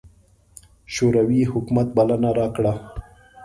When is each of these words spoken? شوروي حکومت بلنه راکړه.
شوروي 0.93 1.41
حکومت 1.53 1.87
بلنه 1.97 2.29
راکړه. 2.39 2.73